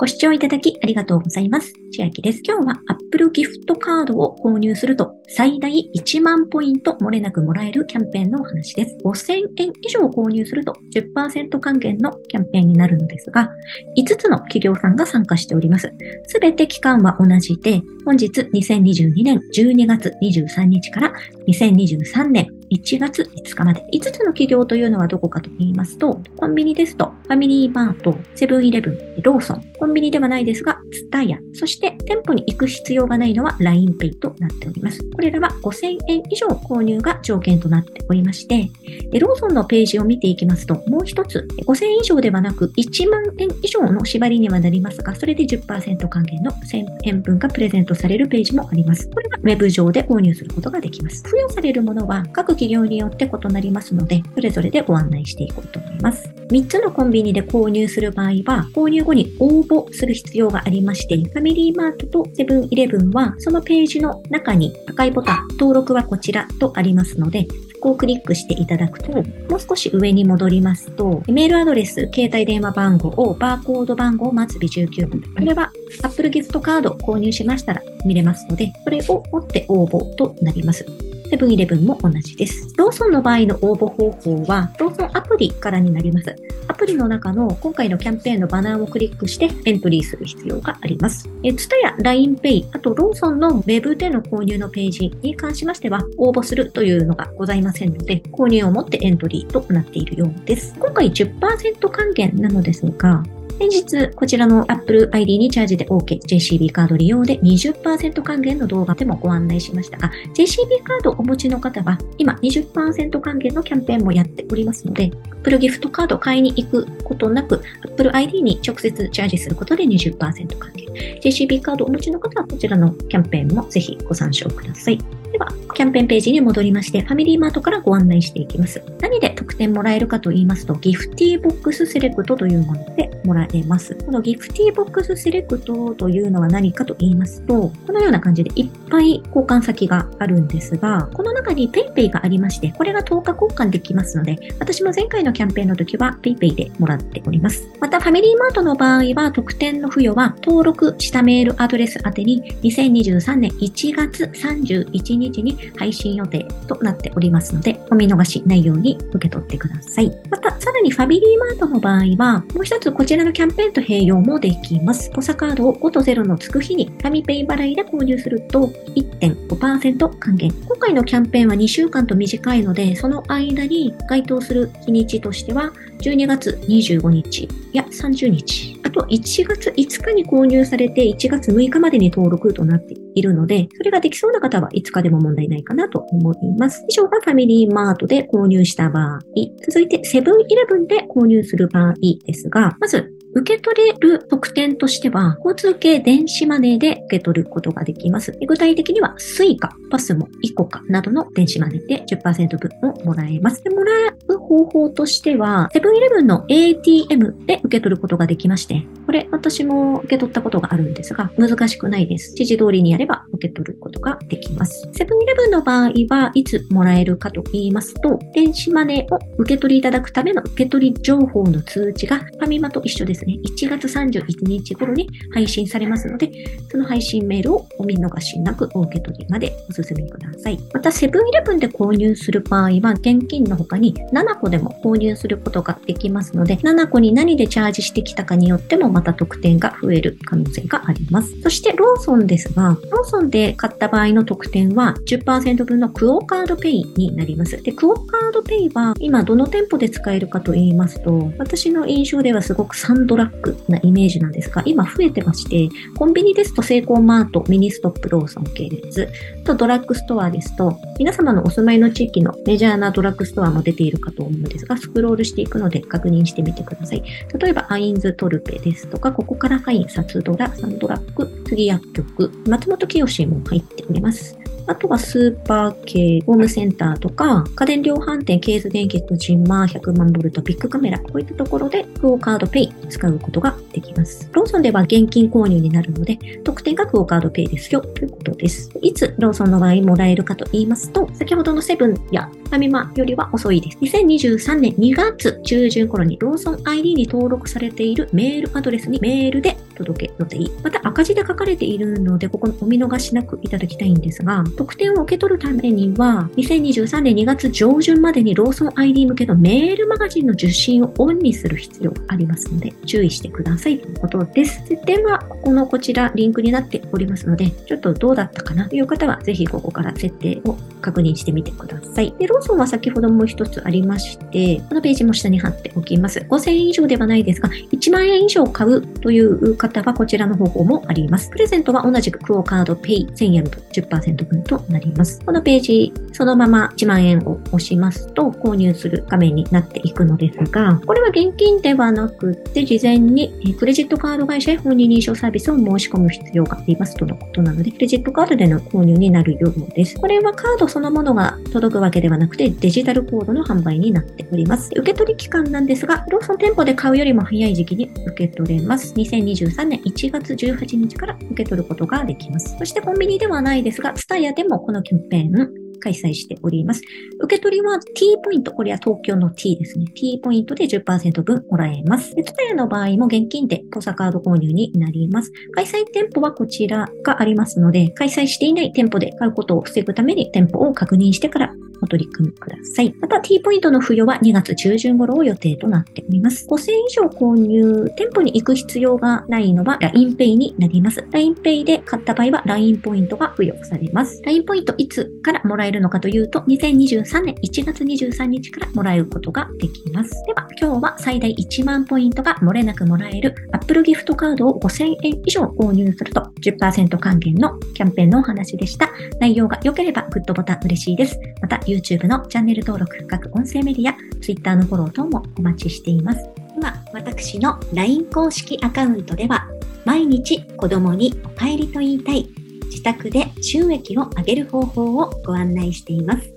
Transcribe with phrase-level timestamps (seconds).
[0.00, 1.72] ご視聴いただきありがとうございます。
[1.90, 2.40] 千秋です。
[2.44, 8.96] 今日は Apple ギフトカードを購入すると最大1万ポイント漏れなくもらえるキャンペーンのお話です。
[9.04, 13.50] 5000円以上購入すると10%還元のキャンペーンになるのですが、
[13.96, 15.92] 5つの企業さんが参加しております。
[16.28, 21.12] すべて期間は同じで、本日2022年12月23日から
[21.48, 23.84] 2023年1月5日まで。
[23.92, 35.02] 5つの企業というのはどこかと言いますと、コンビニですと、ファミリーマート、セブンイレブン、ローソン、コンビニではないですが、ツタヤ、そして店舗に行く必要がないのは LINEPay となっております。
[35.10, 38.70] これらは5000円以上購入が条件となっておりまして、
[39.18, 49.08] ローソンのページを見ていきますと、もう一つ、5000円以上ではなく1万円以上の縛りにはなりますが、それで10%還元の1000円分がプレゼントされるページもあります。
[49.08, 51.22] これは Web 上で購入することができます。
[51.22, 56.28] 付与されるものは各企業によって異なりますので、それぞれでご案内していこうと思います。
[56.50, 75.22] 3つのコンビニで購入する場合は、購入後に応募する必要がありまして、ファミリーマートとセブンイレブンは、そのページの中に赤いボタン、登録はこちらとありますので、そこをクリックしていただくと、もう少し上に戻りますと、メールアドレス、携帯電話番号を、バーコード番号、末尾19分。
[75.22, 75.70] これは
[76.02, 81.07] Apple ギフトカード購入しましたら見れますので、それを持って応募となります。
[81.30, 82.72] セブンイレブンも同じです。
[82.76, 86.34] ローソンの場合の応募方法は、ローソンアプリからになります。
[86.68, 91.28] アプリの中の今回のキャンペーンのバナーをクリックしてエントリーする必要があります。
[91.42, 100.74] え、ツタや LINEPay、あとローソンの Web での購入のページに関しましては、応募するというのがございませんので、購入をもってエントリーとなっているようです。
[100.78, 103.22] 今回10%還元なのですが、
[103.58, 120.86] 先日、こちらの Apple ID にチャージで OK、JCB カード利用で20%還元の動画でもご案内しましたが、JCB カードをお持ちの方は、今20%還元のキャンペーンもやっておりますので、Apple ギフトカード買いに行くことなく、Apple ID に直接チャージすることで20%還元。
[121.20, 125.17] JCB カードをお持ちの方は、こちらのキャンペーンもぜひご参照ください。
[125.32, 128.82] では、キャンペーンページに戻りまして、ファミリーマートからご案内していきます。
[129.00, 133.94] 何で特典もらえるかと言いますと、ギフティーボックスセレクトというものでもらえます。
[133.94, 147.68] このギフティーボックスセレクトというのは何かと言いますと、このような感じでいっぱい交換先があるんですが、この中に PayPay がありまして、これが10日交換できますので、私も前回のキャンペーンの時は PayPay でもらっております。
[147.80, 160.12] また、ファミリーマートの場合は、特典の付与は登録したメールアドレス宛てに2023年1月31日に配信予定となっておりますので、お見逃しないように受け取ってください。
[160.30, 165.10] また、さらにファミリーマートの場合は、もう一つこちらのキャンペーンと併用もできます。
[165.10, 170.50] ポサカードを5と0のつく日にファミペイ払いで購入すると1.5%還元。
[170.66, 186.84] 今回のキャンペーンは2週間と短いので、その間に該当する日にちとしては、12月25日や30日、あと1月5日に購入されて1月6日までに登録となっているので、それができそうな方は5日でも問題ないかなと思います。
[186.88, 189.20] 以上がファミリーマートで購入した場合、
[189.66, 198.32] 続いてセブンイレブンで購入する場合ですが、まず受け取れる特典としては、交通系電子マネーで受け取ることができます。
[198.46, 203.62] 具体的には、スイカ、パスモ、イコカなどの電子マネーで10%分をもらえます。
[203.62, 203.92] でもら
[204.28, 212.32] う方法としては、セブンイレブンの ATM で受け取ることができまして、これ私も受け取ったことがあるんですが、難しくないです。
[212.32, 214.88] 指示通りにやれば受け取ることができます。
[214.92, 223.38] セブンイレブンの場合はいつもらえるかと言いますと、電子マネーを受け取りいただくための受け取り情報の通知がファミマと一緒ですね。
[223.44, 226.30] 1月31日頃に配信されますので、
[226.70, 230.58] その配信メールをお見逃しなくお受け取りまでお進みください。
[230.72, 241.40] また、セブンイレブンで購入する場合は、現金の他に7個でも購入することができますので、7個に何でチャージしてきたかによってもまた特典が増える可能性があります。
[241.42, 247.62] そして、ローソンですが、ローソンで買った場合の特典は10%分のクオカードペイになります。
[247.62, 259.08] で、クオカードペイは今どの店舗で使えるかと言いますと、私の印象ではすごくサンドラッグなイメージなんですが、今増えてまして、コンビニですとセイコーマート、ミニストップローソン系列、
[259.44, 267.02] とドラッグストアですと、皆様のお住まいの地域のメジャーなドラッグストアも出ているかと思うんですが、スクロールしていくので確認してみてください。
[267.38, 274.37] 例えば、アインズ&トルペですとか、ココカラファイン、サツドラ、サンドラッグ、スギ薬局、マツモトキヨシも入っております。
[274.68, 284.28] あとはスーパー系、ホームセンターとか、家電量販店、ケース電結、ジンマー、100万ボルト、ビッグカメラ、こういったところで、クオカードペイ使うことができます。
[284.30, 288.70] ローソンでは現金購入になるので、特典がクオカードペイですよ、ということです。
[288.82, 293.78] いつローソンの場合もらえるかと言いますと、先ほどのセブンやファミマよりは遅いです。
[293.78, 300.38] 2023年2月中旬頃にローソン ID に登録されているメールアドレスにメールで届け予定。
[300.62, 314.66] また赤字で書かれているので、ここお見逃しなくいただきたいんですが、特典を受け取るためには、2023年2月上旬までにローソン ID 向けのメールマガジンの受信をオンにする必要がありますので、注意してくださいということです。
[314.66, 322.14] 設定は、ここのこちらリンクになっておりますので、ちょっとどうだったかなという方は、ぜひここから設定を確認してみてください。
[322.18, 326.20] で、ローソンは先ほども一つありまして、このページも下に貼っておきます。
[326.20, 331.30] 5000円以上ではないですが、1万円以上買うという方はこちらの方法もあります。
[331.30, 335.24] プレゼントは同じくクオカードペイ1000円分10%分となります。
[335.24, 349.96] このページ、そのまま1万円を押しますと購入する画面になっていくのですが、これは現金ではなくて事前にクレジットカード会社へ本人認証サービスを申し込む必要がありますとのことなので、クレジットカードでの購入になるようです。
[349.96, 354.70] これはカードそのものが届くわけではなくてデジタルコードの販売になっております。
[354.72, 358.94] 受け取り期間なんですが、ローソン店舗で買うよりも早い時期に受け取れます。
[358.94, 362.56] 2023 3年1月18日から受け取ることができます。
[362.56, 366.82] そしてコンビニではないですが、ツタヤでもこのキャンペーン開催しております。
[367.20, 369.86] 受け取りは T ポイント、これは東京の T ですね。
[369.94, 372.14] T ポイントで10%分もらえます。
[372.14, 375.32] で、ツタヤの場合も現金でポサカード購入になります。
[375.54, 382.94] 開催店舗はこちらがありますので、開催していない店舗で買うことを防ぐために店舗を確認してからお取り組みください。
[383.00, 386.46] また T ポイントの付与は2月中旬頃を予定となっております。
[386.48, 391.00] 5000以上購入、店舗に行く必要がないのは LINEPay になります。
[391.10, 394.20] LINEPay で買った場合は LINE ポイントが付与されます。
[394.24, 400.10] LINE ポイントいつからもらえるのかというと、2023年1月23日からもらえることができます。
[400.26, 408.90] では、今日は最大1万ポイントが漏れなくもらえる Apple ギフトカードを5000円以上購入すると10%還元のキャンペーンのお話でした。
[409.20, 411.18] 内容が良ければグッドボタン嬉しいです。
[411.40, 416.28] また、YouTube のチャンネル登録、各音声メディア、Twitter のフォロー等もお待ちしています。
[416.56, 419.46] 今、私の LINE 公式アカウントでは、
[419.84, 422.28] 毎日子供にお帰りと言いたい、
[422.64, 426.32] 自宅で収益を上げる方法をご案内しています。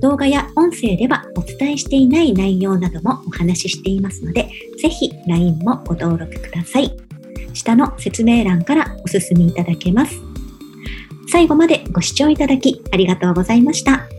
[0.00, 4.50] 動画や音声ではお伝えしていない内容などもお話ししていますので、
[4.80, 6.90] ぜひ LINE もご登録ください。
[7.54, 10.20] 下の説明欄からお進みいただけます。
[11.30, 14.11] 最後までご視聴いただきありがとうございました。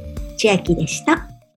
[0.43, 1.32] 千秋でした。